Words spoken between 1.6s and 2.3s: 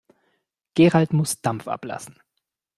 ablassen.